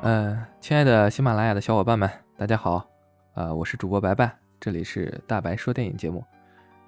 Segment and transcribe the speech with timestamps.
[0.00, 2.88] 嗯，亲爱的喜马拉雅的小伙伴们，大家好，
[3.34, 6.24] 呃，我是主播白白，这里是大白说电影节目，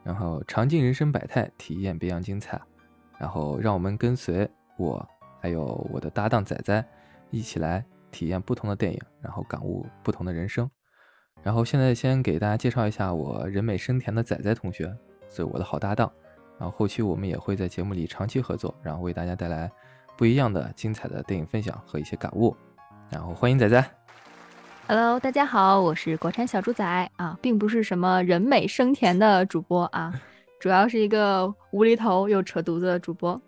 [0.04, 2.60] 然后尝尽人生百态，体验别样精彩，
[3.18, 5.04] 然后让我们跟随我
[5.40, 6.84] 还有我的搭档仔仔
[7.30, 10.70] 一起来体验不同的电影，然后感悟不同的人生。
[11.42, 14.96] 然后现在先给大家介绍一下我人美声甜的仔仔同学，
[15.28, 16.08] 是我的好搭档，
[16.60, 19.68] 然后后期我们也会在节目里长期合作，然后为大家带来
[20.16, 22.56] 不一样的精彩的电影分享和一些感悟。
[23.10, 23.84] 然后欢迎仔仔
[24.86, 30.14] ，Hello，大家好，我是国产小猪仔啊，并不是什么人美声甜的主播啊，
[30.60, 33.40] 主要是一个无厘头又扯犊子的主播。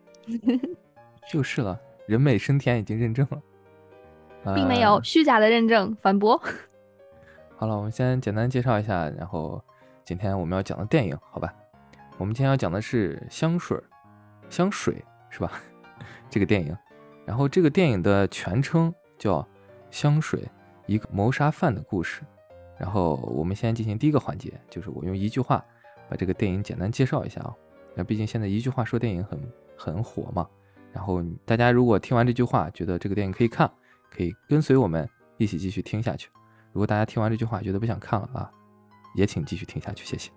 [1.30, 6.37] 就是了，人美声甜已经认证了，并没有虚假的认证，反驳。
[7.57, 9.63] 好了，我们先简单介绍一下，然后
[10.05, 11.55] 今天我们要讲的电影，好吧？
[12.19, 13.80] 我们今天要讲的是香水，
[14.51, 15.52] 香水是吧？
[16.29, 16.77] 这个电影，
[17.24, 19.46] 然后这个电影的全称叫。
[19.93, 20.51] 香水，
[20.87, 22.23] 一个谋杀犯的故事。
[22.76, 25.65] 然后我们先进行第一个环节，就是我用一句话
[26.09, 27.54] 把这个电影简单介绍一下啊。
[27.95, 29.40] 那毕竟现在一句话说电影很
[29.76, 30.49] 很火嘛。
[30.93, 33.71] 然后大家如果听完这句话觉得这个电影可以看，
[34.10, 36.29] 可以跟随我们一起继续听下去。
[36.73, 38.51] 如果大家听完这句话觉得不想看了啊，
[39.15, 40.30] 也请继续听下去，谢谢。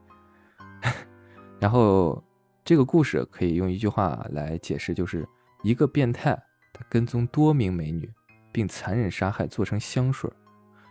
[1.59, 2.22] 然后
[2.64, 5.28] 这个故事可以用一句话来解释，就是
[5.64, 6.38] 一个变态
[6.73, 8.12] 他跟踪多名美女。
[8.56, 10.31] 并残忍杀害，做成香水，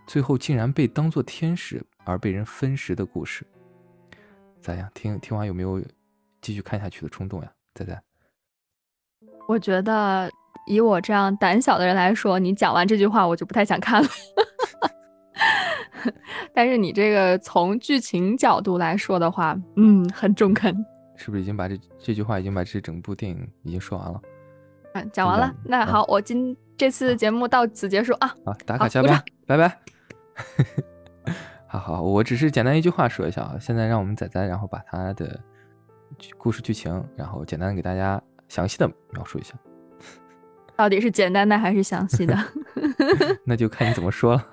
[0.07, 3.43] 最后竟然被当作天使而被人分食的故事，
[4.61, 4.87] 咋样？
[4.93, 5.83] 听听完有没有
[6.43, 7.51] 继续看下去的冲动呀？
[7.75, 8.03] 仔仔，
[9.49, 10.31] 我觉得
[10.67, 14.09] 以我这样胆小的人来说，你讲完这句话我就不太想看了。
[16.53, 20.77] 但是你这个从剧情角度来说的话，嗯，很中肯。
[21.17, 24.21] 是不是已经把这这句话已经把这整部电影已经说完了？
[24.95, 25.55] 嗯，讲完了。
[25.63, 26.57] 那好，我今。
[26.77, 28.35] 这次节目到此结束啊！
[28.45, 29.79] 好，打卡下班，拜拜。
[31.69, 33.57] 好好，我只是简单一句话说一下啊。
[33.61, 35.39] 现在让我们仔仔，然后把他的
[36.37, 39.55] 故事剧情，然后简单的给大家详细的描述一下。
[40.75, 42.37] 到底是简单的还是详细的？
[43.47, 44.45] 那就看你怎么说了。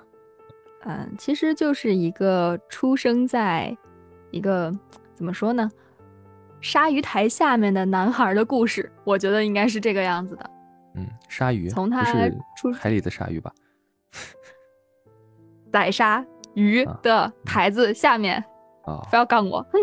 [0.84, 3.76] 嗯，其实就是一个出生在
[4.30, 4.72] 一个
[5.12, 5.68] 怎么说呢，
[6.62, 8.90] 鲨鱼台下面的男孩的故事。
[9.04, 10.50] 我觉得应该是这个样子的。
[10.94, 12.04] 嗯，鲨鱼从他
[12.56, 13.52] 出海里的鲨鱼吧，
[15.72, 16.24] 宰杀
[16.54, 18.42] 鱼的台子下面
[18.84, 19.78] 啊，不要杠我，哼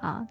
[0.00, 0.26] 啊！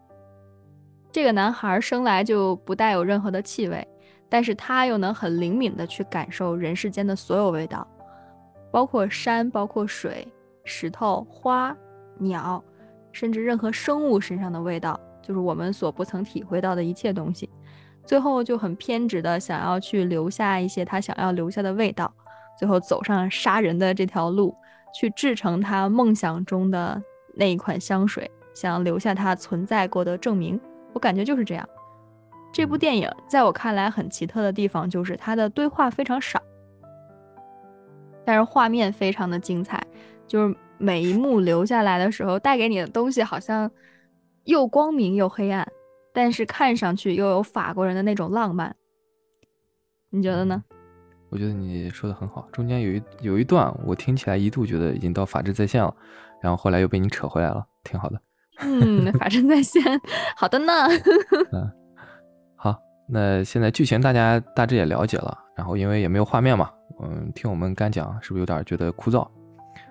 [1.11, 3.87] 这个男孩生来就不带有任何的气味，
[4.27, 7.87] 但是他又能很灵敏的去感受人世间的所有味道，
[8.71, 10.27] 包括山，包括水、
[10.63, 11.75] 石头、花、
[12.17, 12.63] 鸟，
[13.17, 17.49] 甚至任何生物身上的味道，就是我们所不曾体会到的一切东西。
[18.05, 22.13] 最后就很偏执的想要去留下一些他想要留下的味道，
[22.59, 24.55] 最后走上杀人的这条路，
[24.93, 27.01] 去制成他梦想中的
[27.33, 30.59] 那一款香水，想留下他存在过的证明。
[30.93, 31.67] 我感觉就是这样。
[32.53, 36.39] 这部电影在我看来很奇特的地方就是它的对话非常少，
[38.23, 39.83] 但是画面非常的精彩，
[40.27, 43.69] 就是每一幕留下来的时候带给你的东西好像
[44.43, 45.67] 又光明又黑暗。
[46.13, 48.75] 但是看上去又有法国人的那种浪漫，
[50.09, 50.63] 你觉得呢？
[51.29, 55.95] 我觉得你说的很好，中间有一有一段我听起来一度觉得已经到法治在线了，
[56.41, 58.19] 然后后来又被你扯回来了，挺好的。
[58.61, 59.83] 嗯，法治在线，
[60.35, 60.73] 好的呢。
[61.51, 61.71] 嗯，
[62.55, 62.75] 好，
[63.07, 66.71] 那现在剧情大家大致也了解了，然后因为也没有画面嘛，
[67.03, 69.27] 嗯，听我们干讲是不是有点觉得枯燥？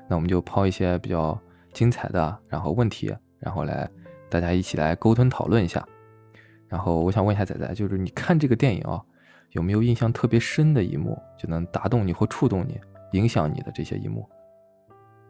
[0.09, 1.39] 那我们就抛一些比较
[1.73, 3.89] 精彩的，然后问题，然后来
[4.29, 5.87] 大家一起来沟通讨论一下。
[6.69, 9.01] 然后我想问一下仔仔，就是你看这个电影啊，
[9.53, 12.79] 有没有印象特别深的一幕，就能打动你或触动你、
[13.13, 14.29] 影响你的这些一幕？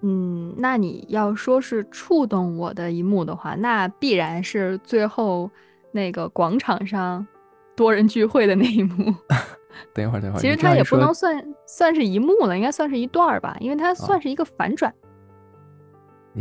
[0.02, 5.50] 嗯，那你要说是触动我的一幕的话，那必然是最后
[5.92, 7.26] 那个广场上
[7.74, 9.14] 多人聚会的那一幕。
[9.94, 10.40] 等一会儿，等一会儿。
[10.40, 14.92] 其实它也不能算算是一幕了，应该算是一段儿吧，因为它算是一个反转。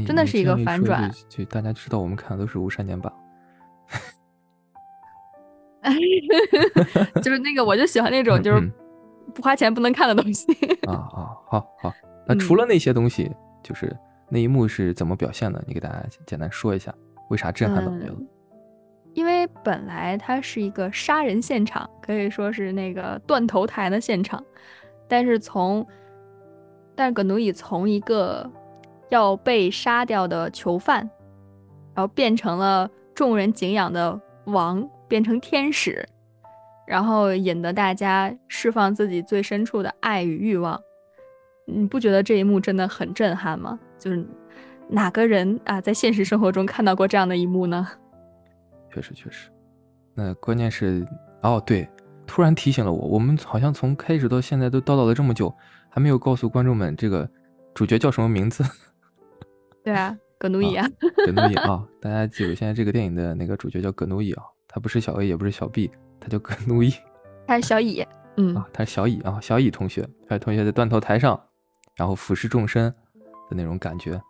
[0.06, 1.10] 真的是一个反转。
[1.30, 3.14] 就大家知道，我们看的都是无删减版。
[7.22, 8.60] 就是那个，我就喜欢那种就是
[9.34, 10.52] 不花钱不能看的东西。
[10.88, 11.94] 啊啊，好好。
[12.28, 13.32] 那除了那些东西，
[13.64, 13.96] 就是
[14.30, 15.64] 那一幕是怎么表现的？
[15.68, 16.94] 你给大家简单说一下，
[17.30, 18.16] 为啥震撼到你了？
[19.16, 24.44] 因为本来它是一个杀人现场，可以说是那个断头台的现场，
[25.08, 25.84] 但是从
[26.96, 28.48] 但是葛奴伊从一个
[29.10, 31.00] 要被杀掉的囚犯，
[31.96, 34.88] 然后变成了众人敬仰的王。
[35.08, 36.04] 变成天使，
[36.88, 40.82] 然后引得大家释放自己最深处的爱与欲望。
[41.66, 43.80] 你不觉得这一幕真的很震撼吗？
[44.00, 44.26] 就是
[44.90, 47.88] 哪个人啊，在现实生活中看到过这样的一幕呢？
[48.96, 49.50] 确实，确实。
[50.14, 51.06] 那关键是，
[51.42, 51.86] 哦，对，
[52.26, 55.54] 突然提醒了我，我们好像从开始到现在都叨叨了这么久，
[55.90, 57.30] 还没有告诉观众们这个
[57.74, 58.64] 主角叫什么名字。
[59.84, 60.88] 对啊，葛努伊啊，
[61.26, 65.92] 葛努伊啊，大家记住，现在这个电影的那个主角叫葛努伊啊，他不是小 A，也不是小 B，
[66.22, 66.94] 他叫葛努伊。
[67.46, 68.06] 他是小乙，
[68.38, 71.38] 嗯，啊，他是小乙啊，小乙同学，小乙同学在断头台上。
[71.98, 72.94] 然后俯视众生
[73.50, 74.22] 的那种感觉，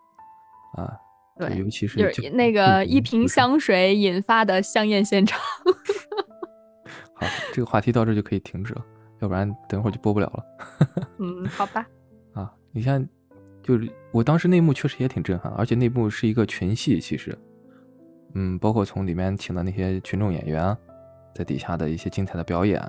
[0.76, 0.96] 啊，
[1.38, 5.40] 对，尤其是就是那个一瓶香水引发的香艳现场。
[7.14, 8.84] 好，这个话题到这就可以停止了，
[9.20, 10.44] 要不然等会儿就播不了了。
[11.18, 11.86] 嗯，好吧。
[12.32, 13.06] 啊，你像，
[13.62, 17.36] 就是我当时内幕确实也挺震撼，而且内幕是一个群戏，其实，
[18.34, 20.76] 嗯，包括从里面请的那些群众演员，
[21.34, 22.82] 在底下的一些精彩的表演。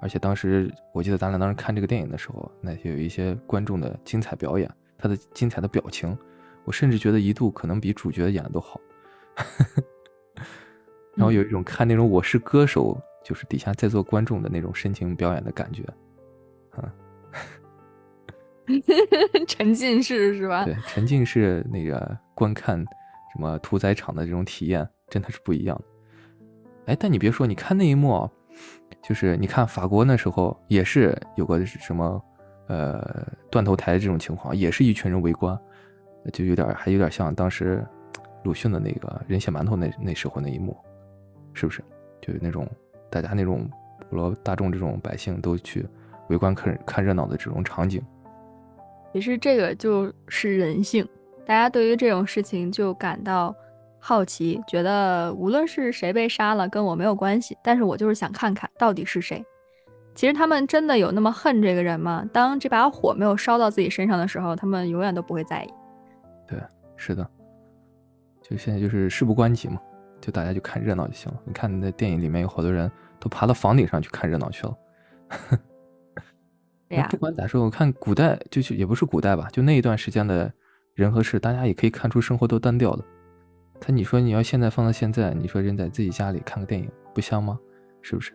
[0.00, 6.16] 而且当时我记得咱俩当时看这个电影的时候，那些有一些观众的精彩表演，他的精彩的表情，
[6.64, 8.80] 我甚至觉得一度可能比主角演的都好。
[11.14, 12.96] 然后有一种看那种《我是歌手》，
[13.28, 15.82] 就是底下在座观众的那种深情表演的感觉，
[16.72, 16.92] 啊，
[19.46, 20.64] 沉浸式是吧？
[20.64, 22.78] 对，沉浸式那个观看
[23.32, 25.80] 什么屠宰场的这种体验真的是不一样。
[26.86, 28.30] 哎，但你别说，你看那一幕。
[29.02, 32.24] 就是你看法国那时候也是有个什么，
[32.68, 35.58] 呃，断头台这种情况，也是一群人围观，
[36.32, 37.84] 就有点还有点像当时
[38.42, 40.76] 鲁迅的那个人血馒头那那时候那一幕，
[41.52, 41.82] 是不是？
[42.20, 42.68] 就是那种
[43.10, 43.68] 大家那种
[44.08, 45.86] 普罗大众这种百姓都去
[46.28, 48.02] 围观看看热闹的这种场景。
[49.12, 51.06] 其实这个就是人性，
[51.44, 53.54] 大家对于这种事情就感到。
[54.06, 57.56] 好奇，觉得无论是谁被杀了，跟我没有关系。
[57.62, 59.42] 但是我就是想看看到底是谁。
[60.14, 62.22] 其实他们真的有那么恨这个人吗？
[62.30, 65.72] 当这把火没有烧到自己身上的时候，他们永远都不会在意。
[66.46, 66.58] 对，
[66.96, 67.28] 是的。
[68.42, 69.80] 就现在就是事不关己嘛，
[70.20, 71.40] 就大家就看热闹就行了。
[71.44, 74.78] 你看那电影里面有好多人都爬到房顶上去看热闹去了。
[76.88, 77.08] 对呀。
[77.10, 80.52] 不管咋说，我看古代就是也不是古代吧，就那一段时间的
[80.94, 83.04] 人和事，大家也可以看出生活都单调了。
[83.80, 87.58] 他你说你要现在放到现在，你说人在自己家里看个电影不香吗？
[88.02, 88.32] 是不是？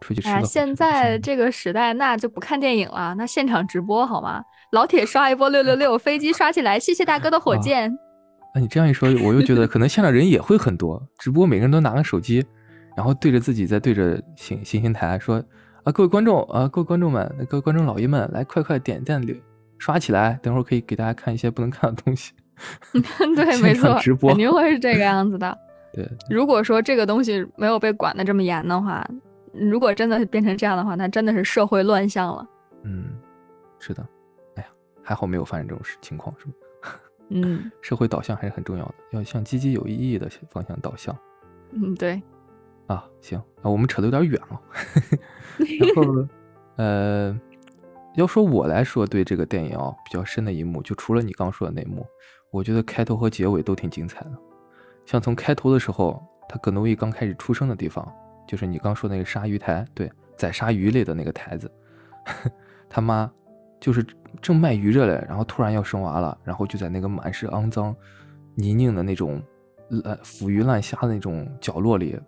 [0.00, 4.42] 出去吃哎，现在这个时代那就不看电影了，那现场直播好吗？
[4.72, 7.96] 老铁刷一波六六 六，飞机刷起来，谢谢大哥的火箭。
[8.54, 12.44] 那你这样一说，我又觉得可能现场人也会很多，只不过每个人都拿个手机，
[12.96, 15.42] 然后对着自己在对着行行星台说
[15.84, 19.36] 啊，各位观众啊，各位观众们，各位观众老爷们，来快快点赞六
[19.78, 22.32] 刷起来，等会儿可以给大家看一些不能看的东西。
[23.36, 25.56] 对，没错，直播肯定会是这个样子的。
[25.92, 29.06] 对，如果说这个东西没有被管的这么严的话，
[29.58, 32.46] 如果真的变成这样的话，那真的是社会乱象了。
[32.84, 33.18] 嗯，
[33.78, 34.06] 是的。
[34.54, 34.68] 哎呀，
[35.02, 36.52] 还好没有发生这种事情况，是吧？
[37.30, 41.16] 嗯，社会导向还是很重要的，要向积极有意义的方向导向。
[41.72, 42.22] 嗯，对。
[42.86, 44.60] 啊，行，啊，我们扯的有点远了。
[45.58, 46.28] 然后，
[46.76, 47.40] 呃。
[48.16, 52.06] 要说我来说，对这个电影啊比较深的一幕，就除了你刚说的那幕，
[52.50, 54.32] 我觉得开头和结尾都挺精彩的。
[55.04, 58.10] 像从开头的时候，他葛诺伊刚开始出生的地方，
[58.46, 61.70] 就是你刚说那个鲨鱼台，对，宰鲨鱼类的那个台子，
[62.88, 63.30] 他妈
[63.80, 64.04] 就是
[64.40, 67.94] 正卖鱼着嘞，然后突然要生娃了，然后就在那个满是肮脏
[68.54, 69.42] 泥泞的那种
[69.88, 72.18] 烂腐鱼烂虾的那种角落里，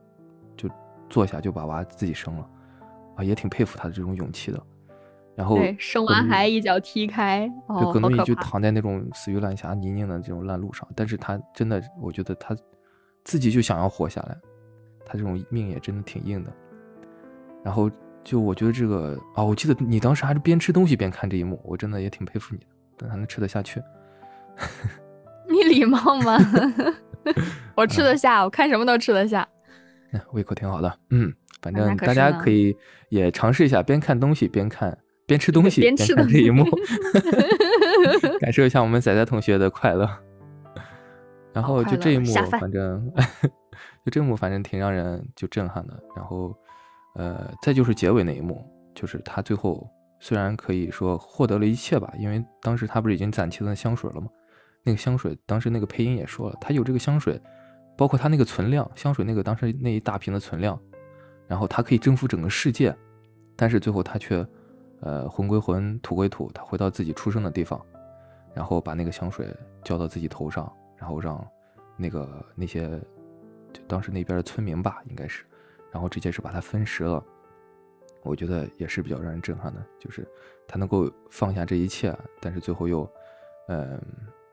[0.57, 0.69] 就
[1.09, 2.51] 坐下就把娃自己生了，
[3.17, 4.63] 啊，也挺佩服他的这种勇气的。
[5.35, 12.57] 然后生完孩一脚踢开，对，葛诺伊就躺在那种死鱼烂虾、泥泞的这种烂路上，但是他真的，我觉得他
[13.23, 14.37] 自己就想要活下来，
[15.09, 16.53] 他这种命也真的挺硬的。
[17.65, 17.91] 然后
[18.23, 22.67] 就我觉得这个啊，我记得你当时还是边吃东西边看这一幕，我真的也挺佩服你的，
[22.99, 23.83] 但还能吃得下去。
[25.49, 26.39] 你礼貌吗？
[27.75, 29.49] 我吃得下，我看什么都吃得下，
[30.33, 30.99] 胃口挺好的。
[31.11, 32.77] 嗯，反正大家可以
[33.09, 34.97] 也尝试一下，边看东西边看。
[35.27, 36.65] 边吃东西边看这一幕，
[38.41, 40.09] 感受一下我们仔仔同学的快乐。
[41.53, 43.13] 然后就这一幕，反正
[44.11, 46.03] 这幕，反正挺让人就震撼的。
[46.17, 46.57] 然后，
[47.15, 49.89] 呃，再就是结尾那一幕，就是他最后
[50.21, 54.29] 虽然可以说获得了一切吧，因为当时他不是已经攒齐了香水了吗？
[54.83, 57.41] 那个香水，当时那个配音也说了，他有这个香水，
[57.97, 60.79] 包括他那个存量，香水那个当时那一大瓶的存量，
[61.47, 62.97] 然后他可以征服整个世界，
[63.57, 64.47] 但是最后他却。
[65.01, 67.81] 呃，魂归魂，土归土，他回到自己出生的地方，
[68.53, 69.47] 然后把那个香水
[69.85, 71.47] 浇到自己头上，然后让
[71.97, 73.01] 那个那些
[73.73, 75.45] 就当时那边的村民吧，应该是，
[75.91, 77.23] 然后直接是把他分食了，
[78.23, 80.27] 我觉得也是比较让人震撼的，就是
[80.67, 83.11] 他能够放下这一切，但是最后又，
[83.69, 84.01] 嗯，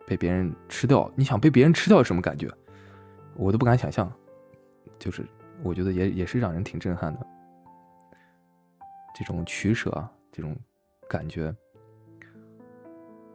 [0.05, 1.09] 被别人吃掉。
[1.15, 2.49] 你想被别人吃掉什么感觉？
[3.35, 4.11] 我都不敢想象。
[4.97, 5.25] 就是
[5.61, 7.27] 我觉得也也是让人挺震撼的，
[9.13, 9.91] 这种取舍，
[10.31, 10.55] 这种
[11.09, 11.53] 感觉。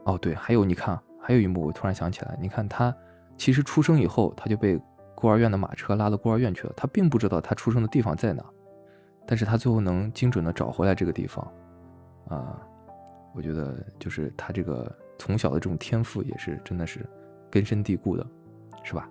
[0.05, 2.97] 哦，对，还有你看，还有一幕，我突然想起来，你看他
[3.37, 4.81] 其实出生以后，他就被
[5.21, 8.43] 孤儿院的马车拉到孤儿院去了，他并不知道他出生的地方在哪，
[9.27, 11.47] 但是他最后能精准的找回来这个地方，
[12.29, 12.59] 啊，
[13.35, 17.07] 我觉得就是他这个从小的这种天赋也是真的是
[17.51, 18.27] 根深蒂固的，
[18.83, 19.07] 是吧？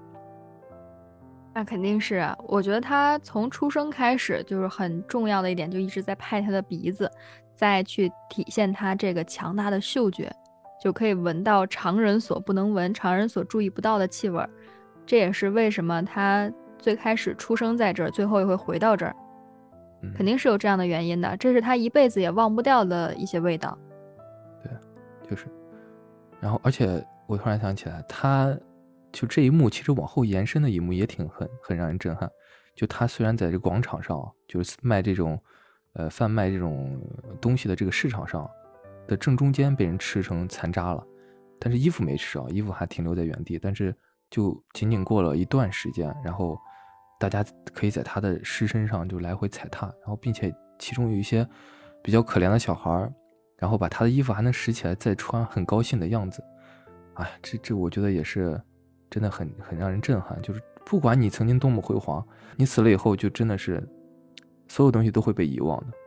[1.54, 7.10] 那肯定是，我觉得他从出生开始就是很重要的一点，就一直在拍他的鼻子，
[7.56, 10.32] 再去体现他这个强大的嗅觉。
[10.82, 14.50] 就可以闻到常人所不能闻、常人所注意不到的气味儿，
[15.10, 19.16] 这也是为什么他最开始出生在这儿，最后也会回到这儿，
[20.16, 21.36] 肯定是有这样的原因的。
[21.38, 23.76] 这是他一辈子也忘不掉的一些味道。
[24.62, 24.72] 对，
[25.28, 25.48] 就是。
[26.40, 28.56] 然后，而且我突然想起来，他
[29.12, 32.30] 就这一幕，其实往后延伸的一幕也挺很很让人震撼。
[32.76, 35.42] 就他虽然在这广场上，就是卖这种，
[35.94, 37.02] 呃，贩卖这种
[37.42, 38.48] 东西的这个市场上。
[39.08, 41.04] 的正中间被人吃成残渣了，
[41.60, 43.58] 但是衣服没吃啊，衣服还停留在原地。
[43.58, 43.92] 但是
[44.30, 46.60] 就仅仅过了一段时间，然后
[47.20, 47.44] 大家
[47.74, 51.48] 可以在他的尸身上就来回踩踏，然后并且其中有一些
[52.04, 53.12] 比较可怜的小孩
[53.58, 56.44] 然后把他的衣服还能拾起来再穿，很高兴的样子。
[57.16, 58.62] 哎，这这我觉得也是
[59.10, 60.42] 真的很很让人震撼。
[60.42, 63.86] 就是不管你曾经多么辉煌，你死了以后就真的是
[64.70, 65.98] 所有东西都会被遗忘的。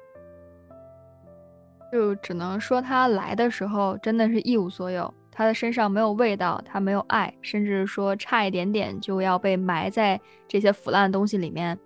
[1.93, 11.77] 就只能说他来的时候真的是一无所有，他的身上没有味道，他没有爱，甚至说差一点点就要被埋在这些腐烂的东西里面，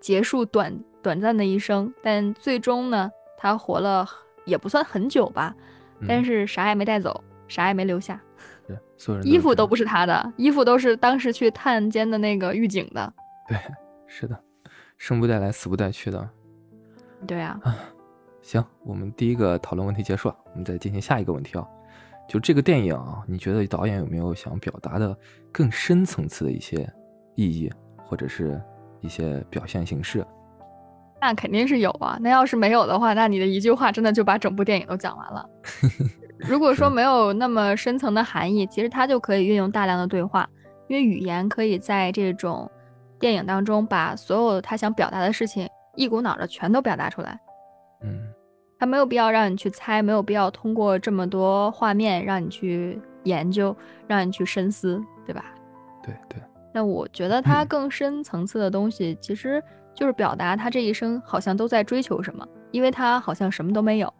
[0.00, 1.92] 结束短短暂的一生。
[2.02, 4.08] 但最终呢，他活了
[4.46, 5.54] 也不算很久吧，
[6.08, 8.18] 但是啥也没带走，啥也没留下。
[8.66, 13.12] 对，所有人衣服都不是他的，衣服都是当时去探监的那个狱警的。
[13.46, 13.58] 对，
[14.06, 14.42] 是的，
[14.96, 16.26] 生不带来，死不带去的。
[17.26, 17.60] 对啊。
[18.40, 21.68] 行，我们第一个讨论问题结束了，我们再进行下一个问题啊。
[22.30, 25.16] 就这个电影啊，你觉得导演有没有想表达的
[25.50, 26.88] 更深层次的一些
[27.34, 27.68] 意义，
[28.04, 28.62] 或者是
[29.00, 30.24] 一些表现形式？
[31.20, 32.16] 那肯定是有啊。
[32.20, 35.44] 那要是没有的话，那你的一句话真的就把整部电影都讲完了。
[36.38, 40.48] 如果说没有那么深层的含义，其实他就可以运用大量的对话，
[40.86, 42.70] 因为语言可以在这种
[43.18, 47.40] 电影当中把所有他想表达的事情一股脑的全都表达出来。
[48.80, 55.54] 嗯，他没有必要让你去猜，没有必要通过这么多画面让你去研究，让你去深思，对吧？
[56.02, 56.42] 对对。
[56.72, 59.62] 那我觉得他更深层次的东西，其实
[59.94, 64.12] 就是表达他这一生好像都在追求什么，因为他好像什么都没有。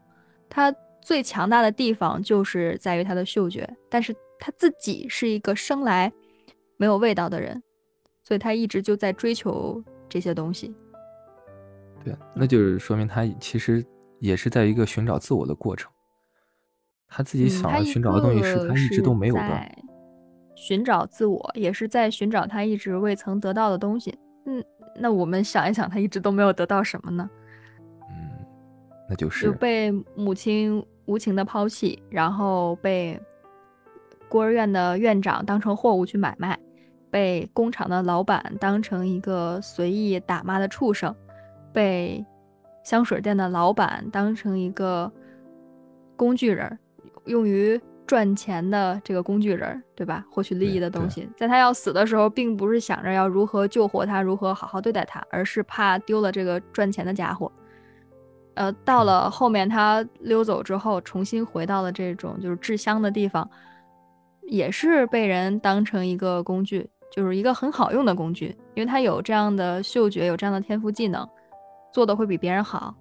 [0.48, 6.12] 他最强大的地方就是在于他的嗅觉，但是他自己是一个生来
[6.76, 7.62] 没有味道的人，
[8.22, 10.74] 所以他一直就在追求这些东西。
[12.04, 13.84] 对，那就是说明他其实
[14.20, 15.90] 也是在一个寻找自我的过程。
[17.08, 19.72] 他自己想要寻找的东西是他一直都没有的。
[20.54, 24.16] 寻找自我，也是在寻找他一直未曾得到的东西。
[24.46, 24.62] 嗯，
[24.94, 27.28] 那我们想一想，他一直都没有得到什么呢？
[28.10, 28.46] 嗯，
[29.08, 33.18] 那就是被母亲无情的抛弃，然后被
[34.28, 36.58] 孤儿院的院长当成货物去买卖，
[37.10, 41.14] 被工厂的老板当成一个随意打骂的畜生。
[41.72, 42.24] 被
[42.82, 45.10] 香水店的老板当成一个
[46.16, 46.78] 工具人，
[47.26, 50.24] 用于赚钱的这个工具人，对吧？
[50.30, 51.28] 获取利益的东西。
[51.36, 57.50] 在他要死的时候，并不是想着要如何救活他，如何好好对待他，而是怕丢了这个赚钱的家伙。
[58.54, 63.48] 呃，到了后面他溜走之后，重新回到了这种就是制香的地方，
[64.42, 71.26] 也是被人当成一个工具，就是一个很好用的工具，因为他有这样的嗅觉，有这样的天赋技能。
[71.92, 72.94] 做的会比别人好，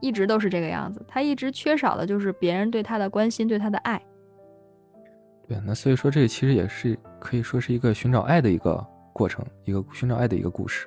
[0.00, 1.04] 一直都是这个样子。
[1.08, 4.00] 他一直缺少的就是别人对他的关心，对他的爱。
[5.46, 10.86] 对，那所以说这其实也是可以说是一个寻找爱的一个过程，一个寻找爱的一个故事。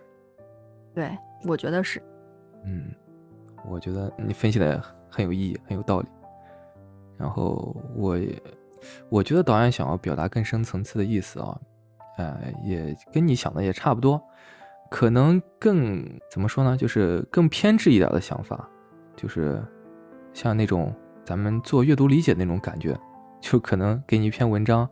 [0.93, 1.17] 对，
[1.48, 2.01] 我觉得是。
[2.65, 2.93] 嗯，
[3.67, 4.79] 我觉得你分析的
[5.10, 6.07] 很有意义，很有道理。
[7.17, 8.41] 然后我也，
[9.10, 11.60] 我觉得导演想要表达更深层次的意思啊，
[12.17, 14.21] 呃，也跟你想的也差不多。
[14.91, 16.75] 可能更怎么说呢？
[16.75, 18.69] 就是更偏执一点的想法，
[19.15, 19.63] 就是
[20.33, 20.93] 像那种
[21.24, 23.00] 咱们做阅读理解那种感觉，
[23.39, 24.88] 就可能给你一篇文章，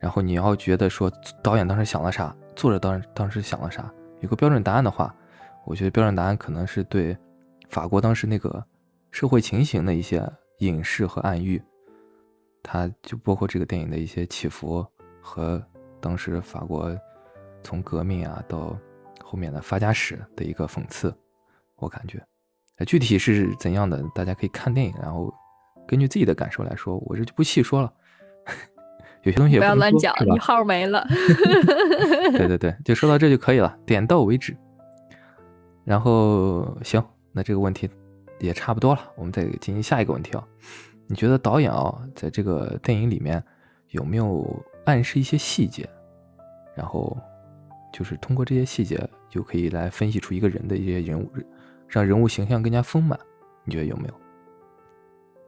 [0.00, 1.08] 然后你要觉得说
[1.44, 3.88] 导演当时想了啥，作者当当时想了啥，
[4.18, 5.14] 有个标准答案的话，
[5.64, 7.16] 我觉得标准答案可能是对
[7.68, 8.62] 法国当时那个
[9.12, 11.62] 社会情形的一些隐士和暗喻，
[12.64, 14.84] 它就包括这个电影的一些起伏
[15.22, 15.64] 和
[16.00, 16.90] 当时法国
[17.62, 18.76] 从革命啊到
[19.28, 21.12] 后面的发家史的一个讽刺，
[21.74, 22.24] 我感觉，
[22.86, 25.34] 具体是怎样的，大家可以看电影，然后
[25.84, 27.92] 根据自己的感受来说，我这就不细说了。
[29.24, 31.04] 有些东西也不要乱讲，你号没了。
[32.38, 34.56] 对对对，就说到这就可以了，点到为止。
[35.82, 37.90] 然后行，那这个问题
[38.38, 40.46] 也差不多了，我们再进行下一个问题啊。
[41.08, 43.42] 你觉得导演啊，在这个电影里面
[43.88, 45.88] 有没有暗示一些细节？
[46.76, 47.16] 然后
[47.96, 51.30] 就是通过这些细节，就可以来分析出一个人的一些人物，
[51.88, 53.18] 让人物形象更加丰满。
[53.64, 54.14] 你觉得有没有？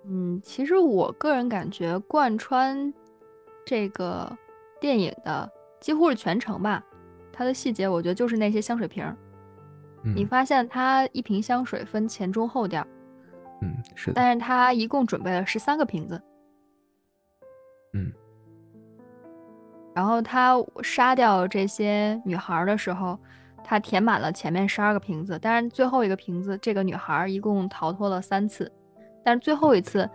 [0.07, 2.91] 嗯，其实我个人感觉贯穿。
[3.67, 4.35] 这个
[4.81, 6.83] 电影的几乎是全程吧，
[7.31, 9.15] 它的细节我觉得就是那些香水瓶儿。
[10.03, 12.83] 你发现它一瓶香水分前中后调，
[13.61, 14.11] 嗯，是。
[14.15, 16.23] 但是它一共准备了十三个瓶子，
[17.93, 18.11] 嗯。
[19.99, 23.19] 然后他杀掉这些女孩的时候，
[23.65, 28.71] 他填满了前面十二个瓶子，但是最后一个瓶子，这个女孩一共逃脱了三次，
[29.25, 30.09] 但是最后一次。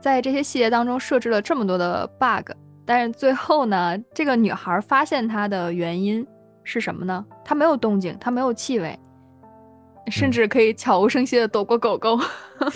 [0.00, 2.50] 在这些细节当中设置了这么多的 bug，
[2.84, 6.26] 但是最后呢，这个女孩发现她的原因
[6.64, 7.24] 是什么呢？
[7.44, 8.98] 她没有动静，她没有气味，
[10.08, 12.18] 甚至可以悄无声息的躲过狗狗。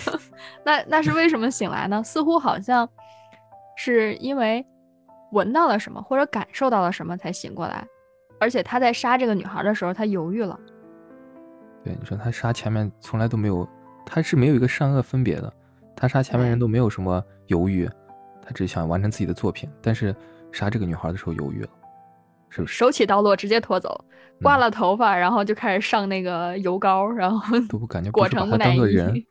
[0.63, 2.01] 那那是为什么醒来呢？
[2.01, 2.87] 似乎好像
[3.75, 4.65] 是因为
[5.31, 7.85] 闻到了什么或者感受到了什么才醒过来。
[8.39, 10.59] 而且他在杀这个女孩的时候，他犹豫了。
[11.83, 13.67] 对，你说他杀前面从来都没有，
[14.05, 15.51] 他是没有一个善恶分别的。
[15.95, 17.89] 他杀前面人都没有什么犹豫，
[18.45, 19.67] 他只想完成自己的作品。
[19.81, 20.15] 但是
[20.51, 21.69] 杀这个女孩的时候犹豫了，
[22.49, 22.77] 是不是？
[22.77, 24.05] 手起刀落，直接拖走，
[24.43, 29.25] 刮了头发，然后就开始上那个油膏，然后都不感觉裹成木乃伊， 人，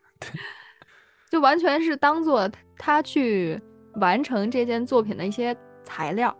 [1.31, 3.61] 就完全是当做他去
[4.01, 6.37] 完成这件作品的一些材料，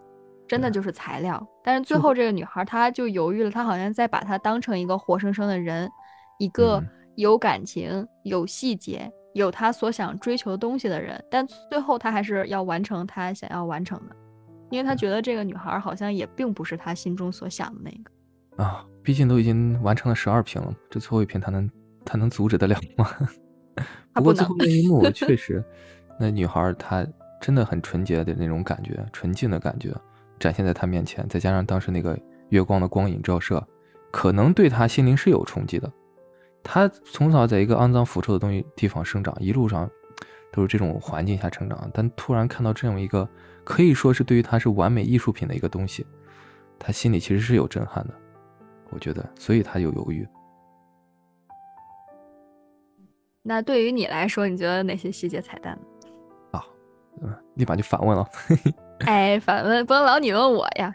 [0.47, 1.47] 真的就是材料。
[1.65, 5.89] 但是最后这个女孩她就犹豫了，她好像在把她当成一个活生生的人，
[6.39, 6.83] 一个
[7.15, 9.11] 有感情、有细节。
[9.35, 14.17] 有她所想追求东西的人，但最后她还是要完成她想要完成的，
[14.71, 18.83] 因为她觉得这个女孩好像也并不是她心中所想的那个啊。
[19.03, 21.71] 毕竟都已经完成了十二瓶了，这最后一瓶她能
[22.03, 23.07] 她能阻止得了吗？
[24.15, 25.63] 不过最后那一幕确实，
[26.19, 27.07] 那女孩她
[27.47, 29.95] 真的很纯洁的那种感觉，纯净的感觉
[30.37, 33.65] 展现在他面前，再加上当时那个月光的光影照射，
[34.11, 35.89] 可能对他心灵是有冲击的。
[36.65, 39.89] 他从小在一个肮脏腐臭的东西地方生长，一路上
[40.51, 41.89] 都是这种环境下成长。
[41.95, 43.29] 但突然看到这样一个
[43.63, 46.05] 可以说是对于他是完美艺术品的一个东西，
[46.81, 48.15] 他心里其实是有震撼的。
[48.91, 50.27] 我觉得，所以他有犹豫。
[53.45, 55.75] 那对于你来说，你觉得哪些细节彩蛋？
[55.75, 55.96] 啊，嗯，
[57.55, 58.27] 立马就反问了。
[59.07, 60.95] 哎，反问不能老你问我呀。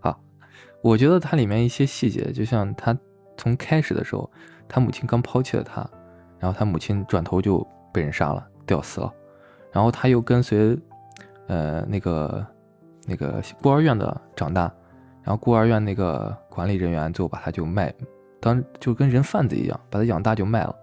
[0.00, 0.18] 好，
[0.82, 2.96] 我觉得它里面一些细节，就像他
[3.36, 4.30] 从开始的时候。
[4.68, 5.86] 他母亲刚抛弃了他，
[6.38, 9.12] 然后他母亲转头就被人杀了，吊死了。
[9.70, 10.78] 然后他又跟随，
[11.46, 12.46] 呃，那个
[13.04, 14.62] 那个孤儿院的长大，
[15.22, 17.92] 然后孤儿院那个管理人员最后把他就卖，
[18.40, 20.74] 当就跟人贩子一样，把他养大就卖了。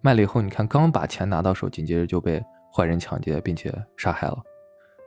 [0.00, 4.42] 卖了以后，你看刚把钱拿到手，紧接着就被坏人抢劫并且杀害了，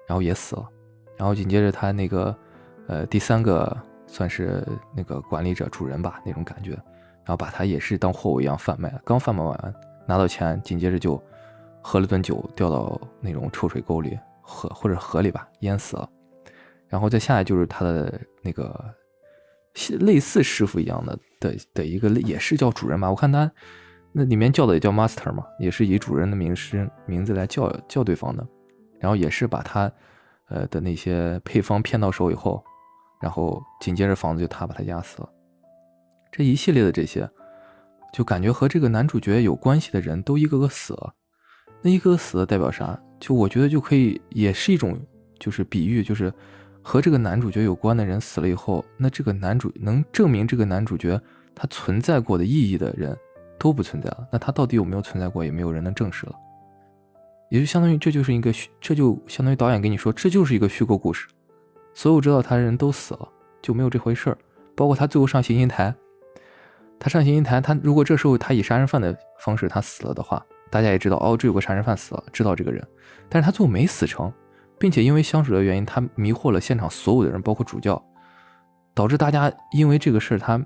[0.07, 0.69] 然后也死了。
[1.17, 2.37] 然后紧接着他那个，
[2.87, 3.75] 呃，第三个
[4.05, 6.71] 算是那个管理者主人吧，那种感觉。
[6.71, 9.75] 然后把他也是当货物一样贩卖，刚贩卖完
[10.07, 11.19] 拿到钱，紧接着就
[11.81, 16.07] 喝了顿酒，掉到那种臭水沟里，河或者河里吧，淹死了。
[16.87, 18.93] 然后再下来就是他的那个
[20.01, 23.09] 类似师傅一样的的的一个，也是叫主人吧？
[23.09, 23.51] 我看他
[24.17, 28.47] 那里面叫的也叫 master 嘛，也是以主人的名师名字来叫叫对方的。
[28.97, 29.91] 然后也是把他
[30.47, 32.63] 呃的那些配方骗到手以后，
[33.21, 35.29] 然后紧接着房子就塌把他压死了。
[36.31, 37.29] 这一系列的这些，
[38.13, 41.13] 就感觉和这个男主角有关系的人都一个个死了。
[41.81, 42.97] 那一个个死了代表啥？
[43.19, 44.97] 就我觉得就可以，也是一种
[45.37, 46.33] 就是比喻，就是
[46.81, 51.21] 和这个男主角有关的人死了以后，那这个男主能证明这个男主角
[51.53, 53.15] 他存在过的意义的人
[53.57, 54.27] 都不存在了。
[54.31, 56.35] 那他到底有没有存在过，也没有人能证实了。
[57.49, 61.27] 也就相当于这就是一个虚，这就相当于导演跟你说，这就是一个虚构故事。
[61.93, 63.29] 所有知道他的人都死了，
[63.61, 64.37] 就没有这回事儿。
[64.75, 65.93] 包括他最后上行刑台。
[66.97, 72.85] 他上行刑台，他如果这时候他以杀人犯的方式他死了的话，大家也知道哦，这有个杀人犯死了，知道这个人，
[73.29, 74.31] 但是他最后没死成，
[74.79, 78.01] 并且因为香水的原因，他迷惑了现场所有的人，包括主教，
[78.93, 80.57] 导致大家因为这个事儿，他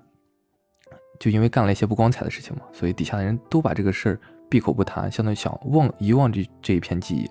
[1.19, 7.29] 就因为干了一些不光彩的事情嘛，所以底下的人都把这个事儿闭口不谈，相当于想忘遗忘这这一片记忆，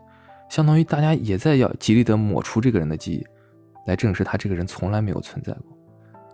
[0.51, 3.27] 相当于大家也在要极力的抹除这个人的记忆，
[3.87, 5.77] 来证实他这个人从来没有存在过，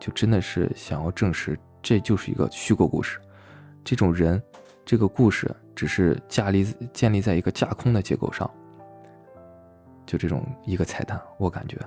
[0.01, 3.21] 就真的是想要证实这就是一个虚构故事，
[3.85, 4.43] 这种人，
[4.85, 8.51] 这个故事只是架立建立在一个架空的结构上，
[10.05, 11.79] 就这种一个彩蛋，我感觉，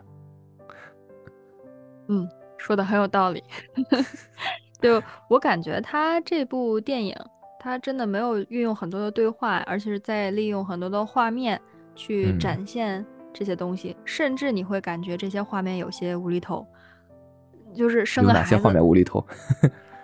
[2.07, 2.25] 嗯，
[2.57, 3.43] 说的很有道理。
[4.81, 7.15] 就我感觉他这部电影，
[7.59, 11.59] 他真的没有运用很多的对话，而且是在利用很多的画面
[11.95, 16.65] 去嗯展现这些东西，甚至你会感觉这些画面有些无厘头，
[17.73, 19.25] 就是生有个孩哪些画面，无厘头？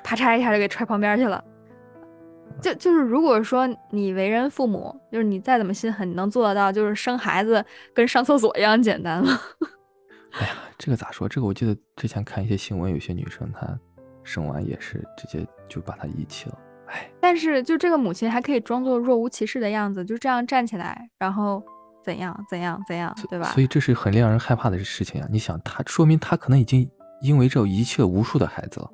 [0.03, 1.43] 啪嚓一下就给踹旁边去了。
[2.61, 9.39] 就就是如果说你为人父母，就是你再怎么心狠，你能做得到，就是生孩子跟上厕所一样简单吗？
[10.33, 11.27] 哎呀，这个咋说？
[11.27, 13.79] 这个我记得之前看一些新闻，有些女生她
[14.23, 16.57] 生完也是直接就把他遗弃了。
[16.87, 21.63] 哎，但是就这个母亲还可以装作若无其事的样子，就这样站起来，然后
[22.03, 23.45] 怎样怎样怎样，对吧？
[23.53, 25.27] 所以这是很令人害怕的事情啊！
[25.31, 26.89] 你想，他说明他可能已经
[27.21, 28.89] 因为这遗弃了无数的孩子了。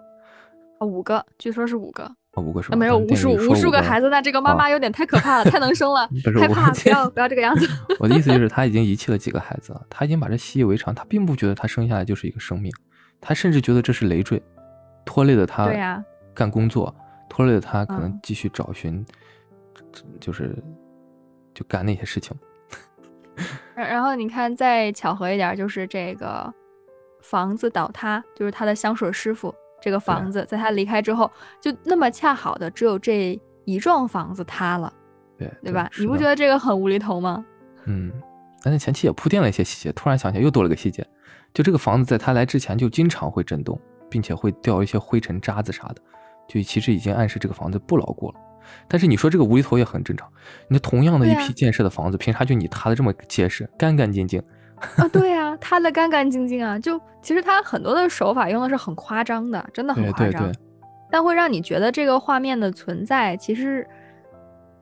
[0.79, 2.77] 啊，五个，据说是五个，啊，五个是吧？
[2.77, 4.09] 没有无数无数个孩子。
[4.09, 6.07] 那这个妈妈有点太可怕了，太能生了
[6.39, 7.67] 害怕，不要不要这个样子。
[7.99, 12.71] 我的意思就是，他已经遗弃了几个孩子了，他已经把这习以为常，他并不觉得他生下来就是一个生命，
[13.19, 14.41] 他甚至觉得这是累赘，
[15.09, 16.95] 拖累了他对呀干工作，
[17.27, 19.03] 拖累了他可能嗯继续找寻，
[20.19, 20.55] 就是
[21.51, 22.37] 就干那些事情。
[23.73, 26.53] 然然后你看，再巧合一点，就是这个
[27.23, 34.93] 房子倒塌，就是他的香水师傅这个房子，在他离开之后，就那么恰好的只有这一幢房子塌了，
[35.39, 35.89] 对对吧？
[35.97, 37.43] 你不觉得这个很无厘头吗？
[37.85, 38.13] 嗯，
[38.61, 41.03] 但是前期也铺垫了一些细节，突然想起来又多了个细节，
[41.51, 45.95] 就这个房子在他来之前就经常会震动，并且会掉一些灰尘渣子啥的，
[46.47, 48.35] 就其实已经暗示这个房子不牢固了。
[48.87, 50.27] 但是你说这个无厘头也很正常，
[50.67, 54.41] 你同样的一批建设的房子，凭啥就你塌的这么结实、干干净净？
[54.97, 56.79] 啊，对啊、 塌的干干净净啊！
[56.79, 60.43] 就其实他很多的手法用的是很夸张的，真的很夸张。
[60.43, 60.59] 对对，
[61.11, 63.85] 但会让你觉得这个画面的存在其实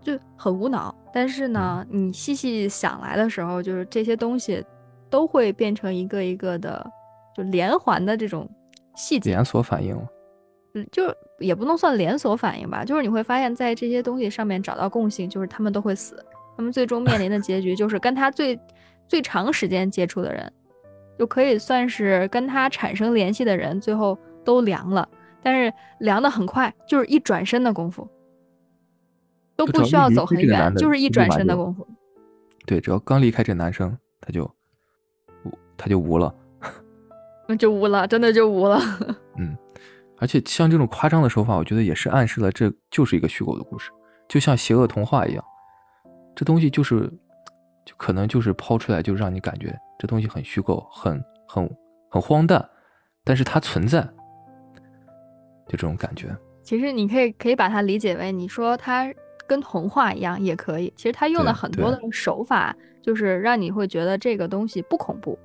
[0.01, 0.93] 就很无脑。
[1.11, 4.63] 但是呢，嗯你细细想来的时候，就是这些东西
[5.09, 6.85] 都会变成一个一个的
[7.35, 8.47] 就连环的这种
[8.97, 9.95] 细节，连锁反应。
[10.73, 11.03] 嗯，就
[11.39, 16.21] 也不能算连锁反应吧，就是你会发现在这些东西上面找到共性，就是他们都会死，
[16.57, 18.59] 他们最终面临的 结局就是跟他最
[19.07, 20.51] 最长时间接触的人，
[21.17, 25.07] 就可以算是跟他产生联系的人，最后都凉了，
[25.41, 28.07] 但是凉的很快，就是一转身的功夫，
[29.55, 31.87] 都不需要走很远，就是一转身的功夫。
[32.65, 34.51] 对，只要刚离开这男生，他就
[35.77, 36.35] 他就无了。
[37.47, 38.79] 那就无了，真的就无了。
[39.39, 39.57] 嗯，
[40.17, 43.89] 而且像这种夸张的手法，我觉得也是暗示了这就是一个虚构的故事，
[44.27, 45.43] 就像邪恶童话一样，
[46.35, 47.09] 这东西就是
[47.85, 51.69] 就可能就是抛出来就让你感觉这东西很虚构，很很
[52.09, 52.69] 很荒诞，
[53.23, 54.01] 但是它存在，
[55.67, 56.35] 就这种感觉。
[56.63, 59.07] 其实你可以可以把它理解为，你说它
[59.47, 60.91] 跟童话一样也可以。
[60.97, 65.39] 其实它用了很多的手法，就是让你会觉得这个东西不恐怖。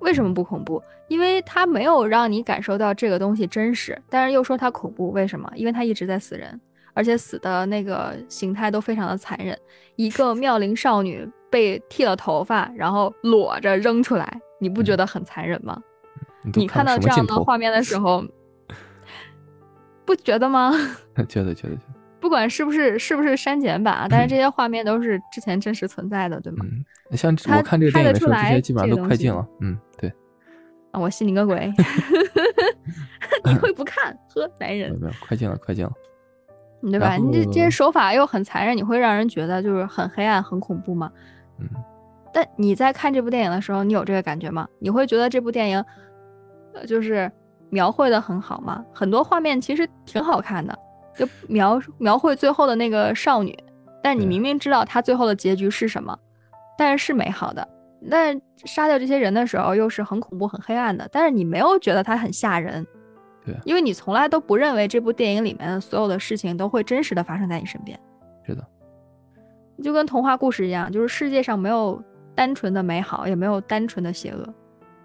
[0.00, 0.82] 为什么嗯不恐怖？
[1.08, 5.50] 因为它没有让你感受到这个东西真实，但是又说它恐怖，为什么？
[5.54, 6.60] 因为它一直在死人，
[6.92, 9.56] 而且死的那个形态都非常的残忍。
[9.96, 15.80] 一个妙龄少女被剃了头发，然后裸着扔出来，你不觉嗯得很残忍吗？
[16.54, 17.26] 你看到这样？
[17.26, 18.24] 的画面的时候，
[20.04, 20.72] 不觉得吗？
[21.28, 21.78] 觉得觉得觉得，
[22.24, 26.64] 不管是不是是不是删减版啊，但是这些画面都是之前真实存在的，对吗？
[26.64, 26.82] 嗯，
[27.18, 29.46] 像它我看这个拍电影的时候，这得出来些基本上都快进了。
[29.60, 30.10] 嗯，对，
[30.92, 31.70] 啊，我信你个鬼！
[33.44, 34.16] 你会不看？
[34.34, 35.92] 呵，男人，没有，快进了，快进了。
[36.90, 37.16] 对吧？
[37.16, 41.12] 你这这些手法又很残忍，你会让人觉得就是很黑暗、很恐怖吗？
[41.58, 41.68] 嗯，
[42.32, 44.66] 但你在看这部电影的时候，你有这个感觉吗？
[44.78, 45.84] 你会觉得这部电影，
[46.72, 47.30] 呃，就是
[47.68, 48.82] 描绘的很好吗？
[48.94, 50.78] 很多画面其实挺好看的，
[51.16, 53.56] 就描描绘最后的那个少女，
[54.02, 56.18] 但你明明知道她最后的结局是什么，
[56.76, 57.66] 但是是美好的。
[58.10, 62.86] 但杀掉这些人的时候又是很恐怖、很黑暗的，但是你没有觉得它很吓人，
[63.44, 67.98] 对因为你从来都不认为这部电影里面的所有的事情都会真实的发生在你身边。
[68.46, 68.62] 是的，
[69.82, 71.98] 就跟童话故事一样，就是世界上没有
[72.34, 74.54] 单纯的美好，也没有单纯的邪恶。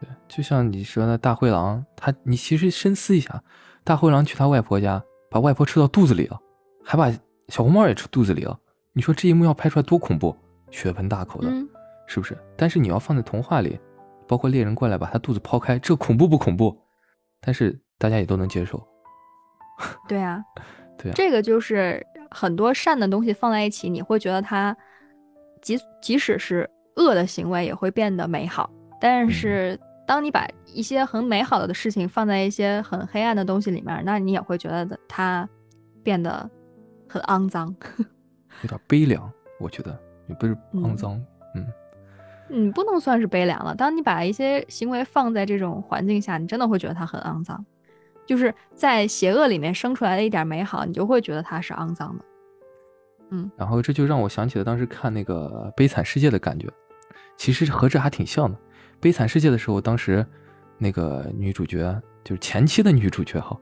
[0.02, 3.42] 对，就像你说的大灰狼，他你其实深思一下，
[3.86, 6.40] 大灰狼去他外婆家，把外婆吃到肚子里了，
[6.84, 7.12] 还把
[7.48, 8.58] 小红帽也吃肚子里了。
[8.94, 10.36] 你说这一幕要拍出来多恐怖，
[10.72, 11.68] 血盆大口的，嗯，
[12.08, 12.38] 是不是？
[12.58, 13.80] 但是你要放在童话里，
[14.28, 16.76] 包括猎人过来把他肚子剖开，这恐怖不恐怖？
[17.40, 18.82] 但是大家也都能接受。
[20.08, 20.44] 对啊，
[20.98, 24.76] 对啊，这个就是很多善的东西放在一起，你会觉得它
[25.62, 28.70] 即即使是恶的行为也会变得美好。
[29.00, 35.48] 但是当你把一些很美好的事情放在一些很黑暗的东西里面，那你也会觉得它
[36.02, 36.50] 变得
[37.08, 37.68] 很肮脏，
[38.64, 39.32] 有点悲凉。
[39.60, 39.96] 我觉得
[40.28, 41.68] 也不是肮脏，嗯。
[42.50, 43.76] 嗯，不能算是悲凉了。
[43.76, 47.64] 当你把一些行为放在这种环境下，你真的会觉得它很肮脏。
[48.26, 52.26] 就是在邪恶里面生出来的一点美好，你就会觉得它是肮脏的。
[53.30, 56.68] 嗯，然后这就让我想起了当时看那个《悲惨世界》的感觉，
[57.38, 58.58] 其实和这还挺像的。
[59.00, 60.26] 《悲惨世界》的时候，当时
[60.78, 63.58] 那个女主角就是前期的女主角哈，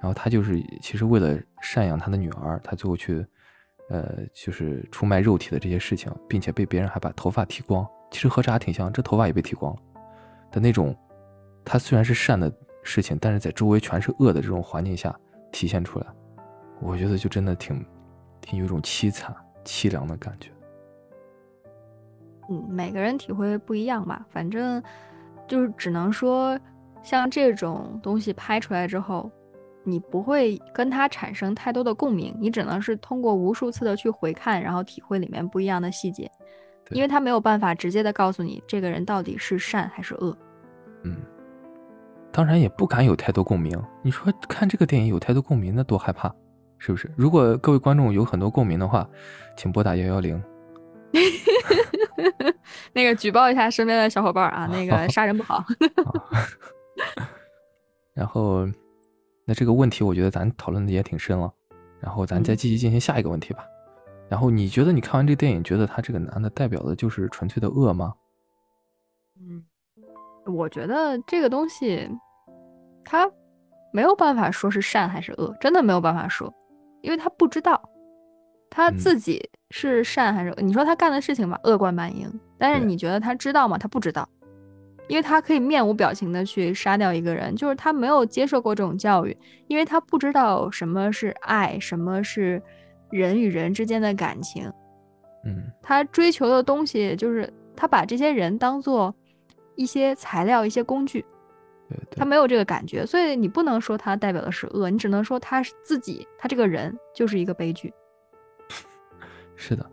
[0.00, 3.24] 然后她就是其实为了赡养她的女儿，她最后去
[3.88, 7.86] 呃就是出卖肉体的这些事情，并且被别人还把头发剃光。
[8.10, 9.82] 其实和这还挺像，这头发也被剃光了
[10.50, 10.96] 的那种。
[11.64, 12.52] 他虽然是善的
[12.84, 15.12] 事情，但是在周围全是恶的这种环境下
[15.50, 16.06] 体现出来，
[16.80, 17.84] 我觉得就真的挺
[18.40, 20.50] 挺有一种凄惨凄凉的感觉。
[22.48, 24.82] 嗯，每个人体会不一样吧，反正
[25.48, 26.58] 就是只能说，
[27.02, 29.30] 像这种东西拍出来之后，
[29.84, 36.30] 你不会跟他产生太多的共鸣，你只能是通过无数次的去回看，然后体会里面不一样的细节。
[36.90, 40.38] 因为他没有办法直接的告诉你这个人到底是善还是恶，
[41.02, 41.16] 嗯，
[42.30, 43.76] 当然也不敢有太多共鸣。
[44.02, 46.32] 你说看这个电影有太多共鸣，那多害怕，
[46.78, 47.10] 是不是？
[47.16, 49.04] 如果各位观众有很多共鸣的话，
[49.56, 50.40] 请拨打幺幺零，
[52.92, 55.64] 那个举报一下身边的小伙伴啊，那个 杀人不好。
[58.14, 58.66] 然后，
[59.44, 61.52] 那这个问题我觉得咱讨论的也挺深了，
[62.00, 63.64] 然后咱再继续进行下一个问题吧。
[64.28, 68.14] 然后你觉得你看完这电影，觉得他这个男的代表的就是纯粹的恶吗？
[69.38, 69.64] 嗯，
[70.46, 72.08] 我觉得这个东西，
[73.04, 73.30] 他
[73.92, 76.52] 没有办法说是善还是恶，真的没有办法说，
[77.02, 77.80] 因为他不知道
[78.70, 80.56] 他自己是善还是恶。
[80.62, 83.76] 你说他干的事情吧，恶贯满盈，但是你觉得他知道吗？
[83.78, 84.28] 他不知道，
[85.08, 89.36] 因为他可以面无表情的去杀掉一个人，就是他没有接受过这种教育，
[89.68, 92.62] 因为他不知道什么是爱，什么是。
[93.08, 94.68] 人与人之间的感情，
[95.44, 99.14] 嗯，他追求的东西就是他把这些人当做
[99.76, 101.24] 一些材料、一些工具，
[102.10, 107.94] 他没有这个感觉，所以你不能说他代表的是恶，你只能说他是自己，他这个人就是一个悲剧。
[109.56, 109.84] 是的，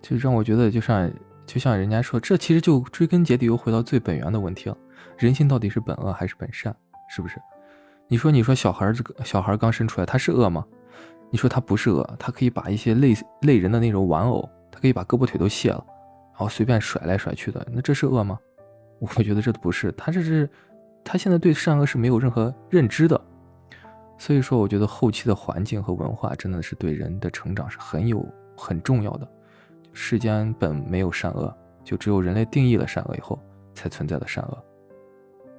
[0.00, 1.10] 就让我觉得，就像
[1.46, 4.76] 就像人家说，这其实就追根结底又回到最本源的问题了：
[5.18, 6.74] 人性到底是本恶还是本善？
[7.08, 7.36] 是不是？
[8.08, 10.64] 你说，你说小孩这个小孩刚生出来，他是恶吗？
[11.30, 15.84] 你说他不是恶，他可以把一些类类人的那种玩偶，他可以把胳膊腿都卸了，
[16.32, 18.38] 然后随便甩来甩去的，那这是恶吗？
[18.98, 20.48] 我觉得这不是，他这是，
[21.04, 23.20] 他现在对善恶是没有任何认知的，
[24.18, 28.26] 所以说我觉得后期的环境和文化真的是对人的成长是很有
[28.60, 29.26] 很重要的。
[29.92, 33.38] 世间本没有善恶，就只有人类定义了善恶以后
[33.74, 34.64] 才存在的善恶。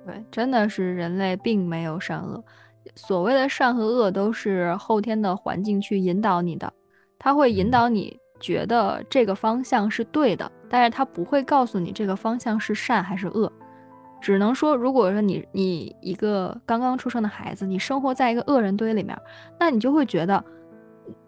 [0.06, 2.44] 对，真的是人类并没有善恶。
[2.96, 6.72] 所谓的善和恶都是后天的环境去引导你的，
[7.20, 13.52] 它会引导你觉得这个方向是对的，但是它不会告诉你这个方向是善还是恶，
[14.20, 19.16] 只能说，如果说你你一个刚刚出生的孩子，你生活在一个恶人堆里面，
[19.60, 20.44] 那你就会觉得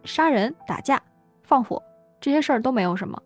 [0.04, 1.00] 杀人、打架、
[1.43, 1.82] 放火
[2.19, 3.21] 这些事儿都没有什么，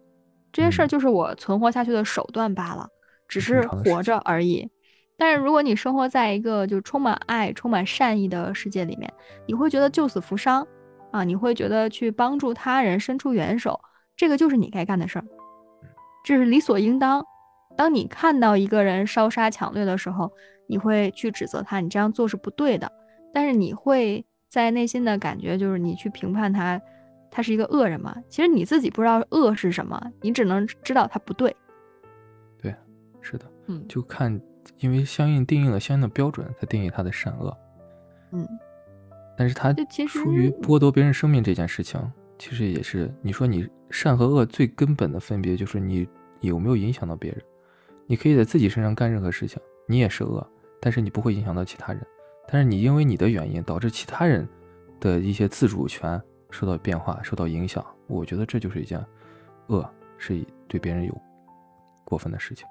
[0.52, 2.88] 这些事儿就是我存活下去的手段罢了，
[3.28, 4.70] 只是活着而已。
[5.18, 9.12] 但是如果你生活在一个就充满爱、充满善意的世界里面，
[9.48, 10.68] 你会觉得救死扶伤，
[11.12, 13.80] 啊，你会觉得去帮助他人、伸出援手，
[14.16, 15.26] 这个就是你该干的事儿，
[16.24, 17.26] 这是理所应当。
[17.76, 20.32] 当你看到一个人烧杀抢掠的时候，
[20.68, 22.92] 你会去指责他，你这样做是不对的。
[23.34, 26.80] 但是你会在内心的感觉就是你去评判他，
[27.32, 28.16] 他是一个恶人吗？
[28.30, 31.56] 其实你自己不知道恶是什么，你只能知道他不对。
[32.62, 32.76] 对，
[33.22, 34.40] 是的，嗯，就看。
[34.80, 37.58] 因为相应定义了相应的标准，才定义他的善恶。
[38.34, 38.46] 嗯，
[39.38, 39.74] 但是他
[40.06, 42.00] 出于剥夺别人生命这件事情，
[42.38, 46.06] 其实也是你说你善和恶最根本的分别，就是你
[46.42, 47.42] 有没有影响到别人。
[48.08, 50.46] 你可以在自己身上干任何事情，你也是恶，
[50.82, 52.06] 但是你不会影响到其他人。
[52.50, 54.48] 但是你因为你的原因导致其他人
[55.00, 56.22] 的一些自主权
[56.58, 59.00] 受到变化、受到影响，我觉得这就是一件
[59.68, 61.16] 恶，是对别人有
[62.04, 62.66] 过分的事情。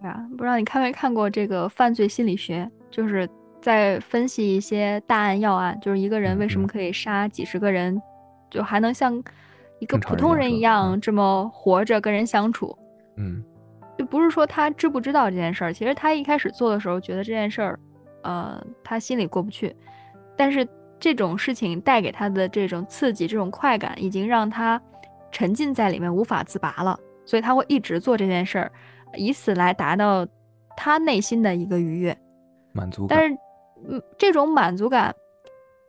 [0.00, 3.28] 啊，不知道你看没看过这个犯罪心理学，就是
[3.60, 8.00] 在分析一些大案要案，就是一个人为什么可以杀几十个人，
[8.48, 9.22] 就还能像
[9.78, 12.74] 一个普通人一样这么活着跟人相处。
[13.18, 13.44] 嗯，
[13.98, 17.78] 就不是说他知不知道这件事儿，其实他一开始做的时候觉得这件事儿，
[18.22, 19.76] 呃，他心里过不去，
[20.34, 20.66] 但是
[20.98, 24.80] 这种事情带给他的这种刺激、这种快感，已经让他
[25.30, 28.72] 沉浸在里面无法自拔了，所以他会一直做这件事儿，
[29.14, 30.26] 以此来达到
[30.76, 32.16] 他内心的一个愉悦。
[32.72, 33.18] 满足感。
[33.18, 33.38] 但是，
[33.88, 35.14] 嗯，这种满足感，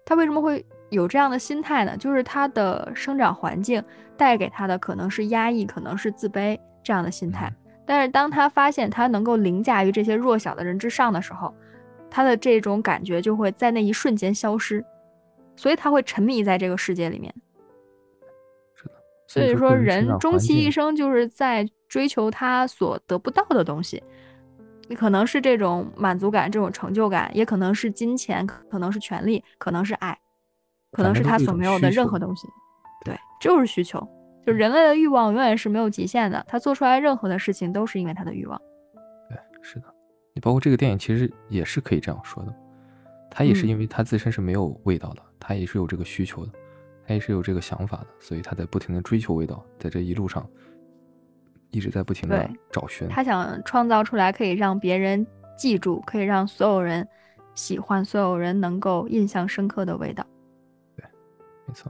[0.05, 1.95] 他为什么会有这样的心态呢？
[1.97, 3.81] 就是他的生长环境
[4.17, 7.51] 带给他的可能是压抑，可能是自卑这样的心态。
[7.85, 11.53] 但是当他发现他能够凌驾于这些弱小的人之上的时候，
[12.09, 14.83] 他的这种感觉就会在那一瞬间消失，
[15.57, 17.35] 所以他会沉迷在这个世界里面。
[18.73, 18.91] 是的，
[19.27, 24.01] 所以说，人终其一生就是在追求他所得不到的东西，
[24.87, 30.17] 你可能是这种满足感、这种成就感，也可能是金钱，可能是权利，可能是爱，
[30.91, 32.47] 可能是他所没有的任何东西。
[33.03, 34.07] 对，就是需求。
[34.45, 38.57] 就人类的欲望永远是没有极限的，他做出来任何的事情都是因为他的欲望。
[39.27, 39.93] 对，是的。
[40.33, 42.55] 你包括这个电影，其实也是可以这样说的，
[43.29, 46.51] 他也是嗯因为他自身是没有味道的，它也是有这个需求的，
[47.07, 50.45] 他也是有这个想法的，所以他在不停的追求味道，在这一路上
[51.71, 53.07] 一直在不停的找寻。
[53.07, 55.25] 他想创造出来可以让别人
[55.57, 57.07] 记住，可以让所有人
[57.55, 60.27] 喜欢，所有人能够印象深刻的味道。
[60.97, 61.05] 对
[61.65, 61.89] 没错。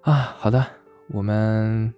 [0.00, 0.64] 啊，好的，
[1.08, 1.92] 我们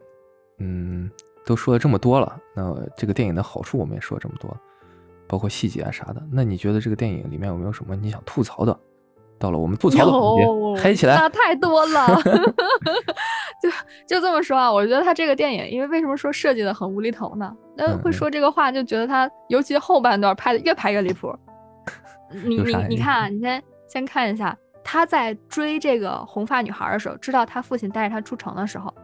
[0.59, 1.09] 嗯
[1.47, 4.61] 都说了这么多了，那这个电影的好处我们也说了这么多了，
[5.29, 6.21] 包括细节啊啥的。
[6.33, 8.77] 那你觉得这个电影里面有没有什么你想吐槽的？
[9.43, 11.17] 到了我们吐槽的环有节，嗨起来！
[11.17, 12.07] 那太多了。
[13.61, 13.69] 就
[14.07, 17.53] 就这么说啊，我觉得他这个电影，因为为什么说设计的很无厘头呢？
[17.77, 21.35] 那会说这个话，就觉得他尤其后半段拍的越拍越离谱。
[22.47, 28.95] 你你你看啊，你先先看一下，他在追这个红发女孩的时候，知道他父亲带着他出城的时候，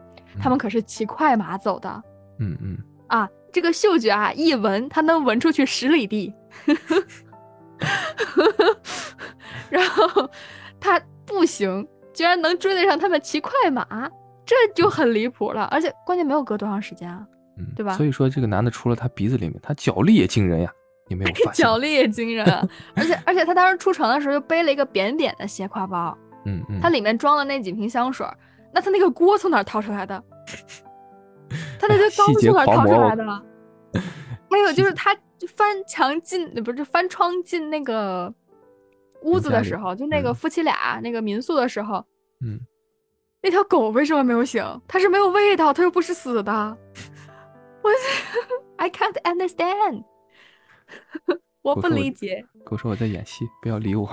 [0.41, 2.03] 他们可是骑快马走的
[2.39, 3.29] 嗯嗯，啊。
[3.51, 6.33] 这个嗅觉啊，一闻他能闻出去十里地。
[9.71, 10.29] 然后
[10.81, 13.85] 他不行，居然能追得上他们骑快马，
[14.47, 15.65] 这就很离谱了。
[15.71, 17.25] 而且关键没有隔多长时间啊，
[17.59, 20.73] 嗯，对吧所以说这个男的除了他鼻子里面，他脚力也惊人呀，
[21.09, 21.65] 你没有发现？
[21.65, 22.67] 脚力也惊人啊！
[22.97, 28.27] 而且 而且他当时出城的时候就背了一个扁扁的斜挎包，嗯嗯，它里面装了那几瓶香水，
[28.73, 30.23] 那他那个锅从哪掏出来的？
[31.79, 33.43] 他那堆缸子从哪掏出来的？
[34.51, 35.17] 还有就是他
[35.55, 38.33] 翻墙进，不是翻窗进那个
[39.23, 42.05] 屋子的时候，就那个嗯夫妻俩那个民宿的时候，
[42.41, 42.59] 嗯，
[43.43, 44.65] 那条狗为什么没有醒？
[44.89, 46.79] 它是没有味道，它又不是死的。
[47.83, 47.91] 我
[48.77, 50.05] I can't understand，
[51.63, 52.45] 我不理解。
[52.65, 54.09] 跟我说我在演戏，不要理我，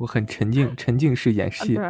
[0.00, 1.74] 我很沉静，沉浸式演戏。
[1.74, 1.84] 对，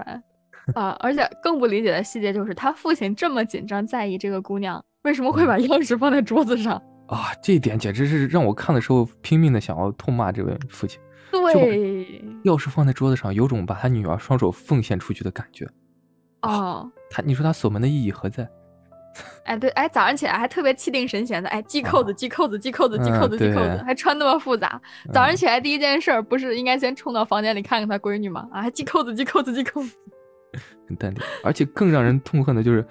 [0.74, 6.80] 啊，而且更不理解的细节就是，他父亲这么紧张在意这个姑娘，为什么会把钥匙放在桌子上？
[7.06, 11.00] 啊，这一点简直是让我看的时候拼命的想要痛骂这位父亲。
[11.30, 15.68] 对，钥匙放在桌子上，有种把他女儿双手奉献出去的感觉。
[16.42, 18.48] 哦，他，你说他锁门的意义何在？
[19.44, 24.80] 哎，对，哎，早上起来还特别气定神闲的，哎，系扣子，系扣子，系扣子，系嗯扣子，系扣子，还穿那么复杂。
[25.12, 28.48] 早上嗯起来第一件事儿不是应该先冲到房间里看看他闺女吗？
[28.50, 29.96] 啊，还系扣子，系扣子，系扣子。
[30.88, 32.86] 很淡定，而且更让人痛恨的就是，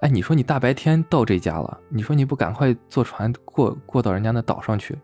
[0.00, 4.98] 哎，你说你大白天到这家了，你说你不赶快坐船过过到人家那岛上去，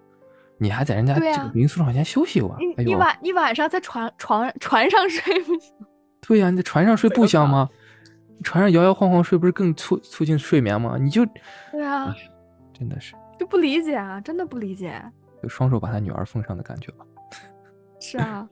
[0.58, 2.58] 你还在人家这个民宿上先休息一晚。
[2.78, 5.74] 哎呦，你你晚你晚上在船床船上睡不行？
[6.26, 7.68] 对呀、你在船上睡不香吗？
[8.42, 10.96] 船上摇摇晃晃睡不是更促促进睡眠吗？
[10.98, 11.24] 你就
[11.72, 12.14] 对啊，
[12.72, 15.00] 真的是就不理解啊，真的不理解。
[15.42, 17.04] 就双手把他女儿奉上的感觉吧？
[18.00, 18.48] 是啊，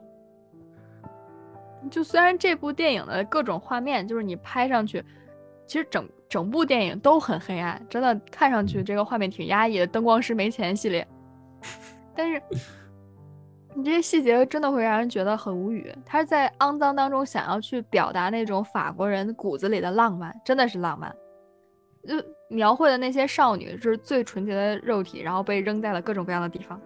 [1.91, 5.03] 就虽然这部电影的各种画面，就是你拍上去，
[5.67, 11.07] 其实整整部电影都很黑暗，真的看上去这个画面挺压抑的，灯光师没钱系列。
[12.13, 12.43] 但是
[13.73, 15.95] 你这些细节真的会让人觉得很无语。
[16.05, 21.15] 他是在肮脏当中想要去表达那种法国人骨子里的浪漫，真的是浪漫。
[22.03, 22.17] 就
[22.49, 26.77] 描绘的那些少女，就是最纯洁的肉体，然后被扔在了各种各样的地方。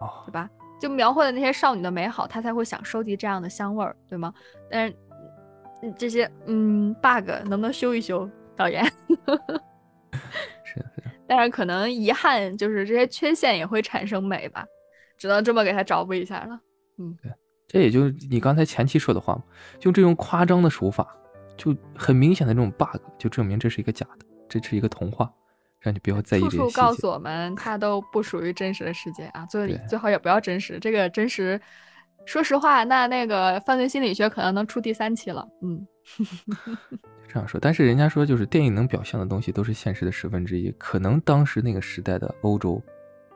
[0.00, 0.48] 哦对，吧？
[0.80, 4.32] 就描绘的那些少女的美好，他才会想收集这样的香味儿，对吗？
[4.70, 4.96] 但是
[5.82, 8.26] 嗯这些嗯 bug 能不能修一修，
[8.56, 8.84] 导演？
[9.14, 9.60] 是的，
[10.64, 14.64] 是的，但是可能遗憾就是这些缺陷也会产生美吧，
[15.16, 16.58] 只能这么给他找补一下了。
[16.98, 17.32] 嗯，对
[17.68, 19.42] 这也就是你刚才前期说的话嘛，
[19.82, 21.06] 用这种夸张的手法，
[21.56, 25.30] 就很明显的这种 bug，就证明这是一个假的，这是一个童话，
[25.80, 26.50] 让你不要在意处。
[26.50, 30.78] 处告诉我们，它都不属于真实的世界啊，最对最好也不要真实。
[30.78, 31.60] 这个真实，
[32.24, 35.46] 说实话，那那个犯罪心理学可能能出第三期了。
[35.62, 35.86] 嗯，
[37.28, 42.80] 这样说，但是人家说就是电影能表现的东西都是现实的十分之一，可能当时那个时代的欧洲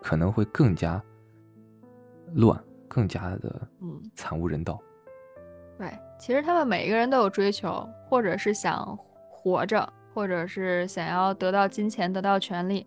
[0.00, 1.02] 可能会更加
[2.34, 2.58] 乱，
[2.88, 4.80] 更加的嗯惨无人道。
[5.76, 8.96] 对，其实他们每一个人都有追求，或者是想
[9.28, 12.86] 活着，或者是想要得到金钱、得到权利，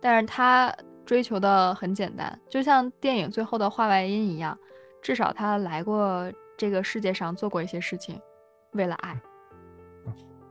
[0.00, 0.72] 但是他
[1.04, 4.56] 追求的很简单，就像电影最后的话外音一样，
[5.02, 8.20] 至少他来过这个世界上做过一些事情，
[8.78, 9.20] 为了爱。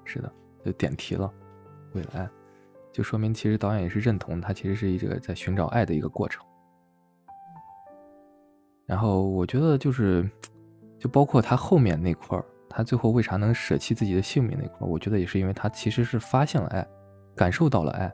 [0.05, 0.31] 是的，
[0.63, 1.33] 就点题了，
[1.93, 2.29] 为了爱，
[2.91, 6.45] 就说明其实导演也是认同他其实是一个在寻找爱的一个过程。
[8.85, 10.29] 然后我觉得就是。
[10.99, 16.83] 就包括他后面那块儿，他最后为啥能舍弃自己的性命那块儿，我觉得也是因为他其实是发现了爱，
[17.35, 18.11] 感受到了爱，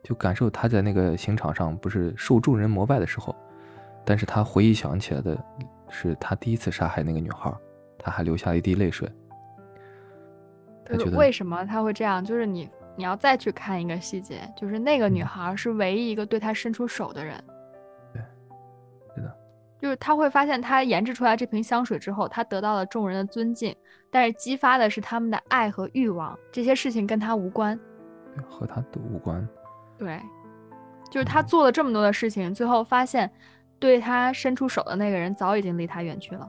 [0.00, 3.34] 就感受他在那个刑场上不是受众人膜拜的时候，
[4.04, 5.36] 但是他回忆想起来的
[5.88, 7.52] 是他第一次杀害那个女孩，
[7.98, 9.10] 他还流下了一滴泪水。
[11.16, 12.24] 为什么他会这样？
[12.24, 17.42] 就是你你要再去看一个细节，就是那个女孩是唯一一个对他伸出手的人。
[18.12, 18.22] 对，
[19.16, 19.36] 对的
[19.80, 23.74] 就是他会发现，他研制出来这瓶香水之后，他得到了众人的尊敬，
[24.10, 27.78] 但是激发的是他们的爱和欲望，这些事情跟他无关，
[28.48, 29.46] 和他都无关。
[29.98, 30.20] 对，
[31.10, 33.30] 就是他做了这么多的事情，最后发现，
[33.78, 36.48] 对他伸出手的那个人早已经离他远去了。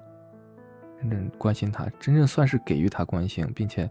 [0.98, 3.90] 真正关心他，真正算是给予他关心，并且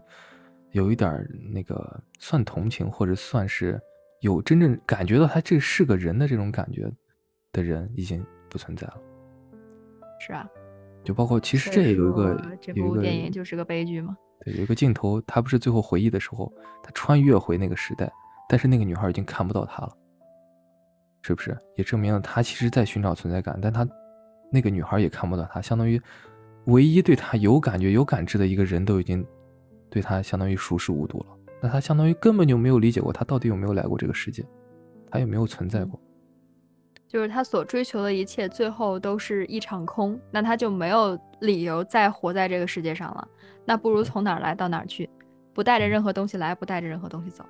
[0.75, 3.79] 有一点那个算同情，或者算是
[4.19, 6.91] 有真正感觉到他这是个人的这种感觉
[7.53, 8.97] 的人，已经不存在了。
[10.19, 10.45] 是啊，
[11.01, 14.17] 就包括其实这也有一个这部电影就是个悲剧嘛。
[14.41, 16.51] 对，有一个镜头，他不是最后回忆的时候，
[16.83, 18.11] 他穿越回那个时代，
[18.49, 19.97] 但是那个女孩已经看不到他了，
[21.21, 21.57] 是不是？
[21.77, 23.87] 也证明了他其实在寻找存在感，但他
[24.51, 26.01] 那个女孩也看不到他，相当于
[26.65, 29.25] 唯一对他有感觉、有感知的一个人都已经
[29.95, 31.27] 对他相当于熟视无睹了。
[31.61, 34.45] 那他相当于根本就没有理解过他到底有没有来过这个世界，
[35.09, 35.97] 他有没有存在过。
[37.07, 43.25] 就是他所追求的一切，最后都是一场空，那他就没有理由再活在这个世界上了。
[43.63, 45.09] 那不如从哪儿来到哪儿去，
[45.53, 47.45] 不带着任何东西来，不带着任何东西走。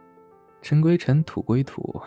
[0.62, 2.00] 尘归尘，土归土。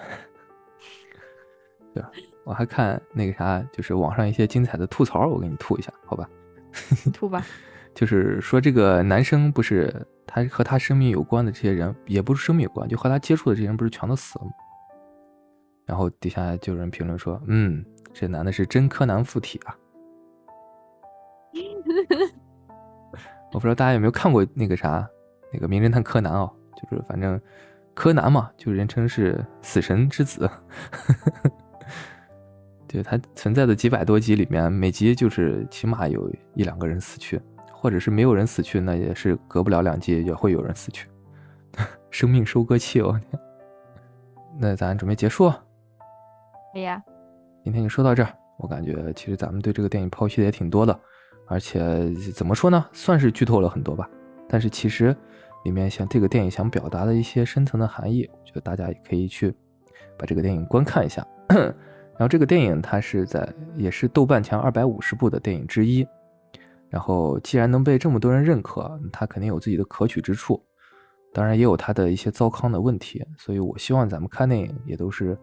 [1.93, 2.13] 对吧？
[2.45, 6.31] 我还看那个啥，就是网上一些精彩的吐槽，我给你吐一下，好吧？
[7.13, 7.45] 吐吧。
[7.93, 9.93] 就是说这个男生不是
[10.29, 14.53] 他和他生命有关的这些人，也不是生命有关，就和他接触的这些人不是全都死了吗？
[15.87, 19.75] 然后底下就有人评论说：“嗯，这男的是真柯南附体啊！
[23.53, 25.09] ”我不知道大家有没有看过那个啥，
[25.51, 27.41] 那个名侦探柯南哦，就是反正
[27.95, 30.49] 柯南嘛，就人称是死神之子。
[32.87, 37.41] 对他存在的几百多集里面，每集就是起码有一两个人死去，
[37.81, 41.09] 或者是没有人死去，那也是隔不了两季也会有人死去。
[42.11, 43.21] 生命收割器哦，
[44.59, 45.47] 那咱准备结束。
[46.75, 47.01] 哎呀，
[47.63, 48.35] 今天就说到这儿。
[48.59, 51.01] 我感觉其实咱们对这个电影剖析的也挺多的，
[51.47, 54.11] 而且怎么说呢，算是剧透了很多吧。
[54.49, 55.15] 但是其实
[55.65, 59.55] 里面像这个电影想表达的一些深层的含义，我觉得大家也可以去
[60.19, 61.25] 把这个电影观看一下。
[61.49, 66.05] 然后这个电影它是在也是豆瓣前二百五十部的电影之一。
[66.89, 70.63] 然后既然能被这么多人认可，它肯定有自己的可取之处，
[71.33, 73.25] 当然也有它的一些糟糠的问题。
[73.37, 75.37] 所以我希望咱们看电影也都是。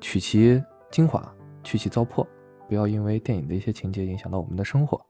[0.00, 1.20] 取其精华，
[1.64, 2.24] 去其糟粕，
[2.68, 5.04] 不要因为电影的一些情节影响到我们的生活。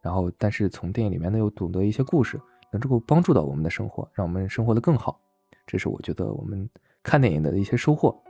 [0.00, 2.40] 然后，但是从电影里面呢又懂得一些故事，
[2.72, 5.20] 能够帮助到我们的生活，让我们生活的更好。
[5.64, 6.68] 这是我觉得我们
[7.04, 8.20] 看电影的一些收获。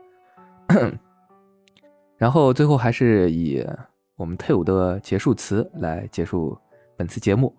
[2.19, 3.67] 然后最后还是以
[4.15, 6.59] 我们特有的结束词来结束
[7.03, 7.53] 本次节目。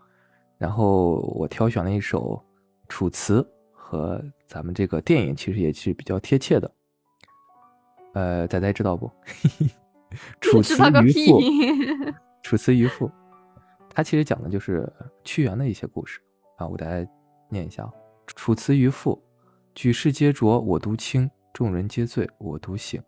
[0.57, 2.41] 然后我挑选了一首
[2.87, 3.41] 《楚辞》，
[3.73, 6.71] 和咱们这个电影其实也是比较贴切的。
[8.13, 9.11] 呃，仔仔知道不？
[10.39, 11.41] 楚辞渔父，
[12.41, 13.11] 楚辞渔父，
[13.89, 14.89] 他其实讲的就是
[15.25, 16.21] 屈原的一些故事
[16.55, 16.65] 啊。
[16.65, 17.05] 我给大家
[17.49, 17.91] 念一下：
[18.27, 19.21] 楚辞渔父，
[19.75, 23.03] 举世皆浊我独清，众人皆醉我独醒。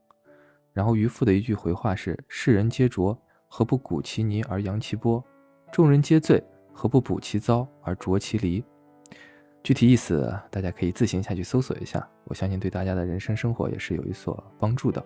[0.74, 3.18] 然后渔父的一句回话是：世人皆浊，
[3.48, 5.24] 何不鼓其泥而扬其波？
[5.76, 8.64] 众人皆醉，何不补其糟而濯其离？
[9.62, 15.06] 具体意思大家可以自行下去搜索一下，我相信对大家的人生生活也是有一所帮助的。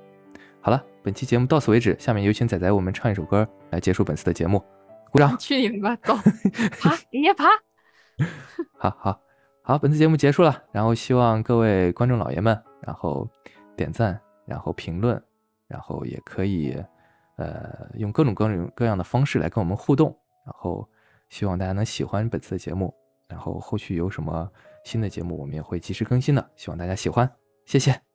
[0.61, 4.63] 好了，本期节目到此为止，下面有请仔仔我们唱一首歌来结束本次的节目，
[5.09, 5.35] 鼓掌！
[5.39, 6.13] 去你们吧，走，
[6.79, 7.45] 爬，爷爷爬。
[8.77, 9.19] 好好
[9.63, 13.27] 好，本次节目结束了，然后希望各位观众老爷们，然后
[13.75, 15.19] 点赞，然后评论，
[15.67, 16.77] 然后也可以
[17.37, 20.15] 呃用各种各种各样的方式来跟我们互动，
[20.49, 20.89] 然后
[21.29, 22.93] 希望大家能喜欢本次的节目。
[23.27, 24.51] 然后后续有什么
[24.83, 27.31] 新的节目，我们也会及时更新的，希望大家喜欢，
[27.67, 28.08] 谢谢。